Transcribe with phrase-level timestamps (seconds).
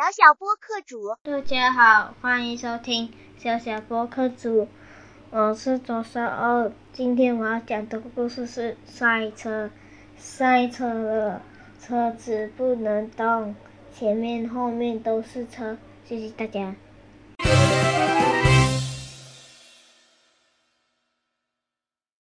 [0.00, 1.14] 小小播客主。
[1.22, 4.66] 大家好欢迎收听小小播客主。
[5.28, 6.72] 我是左三二。
[6.90, 9.70] 今天我要讲的故事是赛车。
[10.16, 11.42] 赛车了
[11.82, 13.54] 车子不能动
[13.92, 15.76] 前面后面都是车。
[16.06, 16.74] 谢谢大家。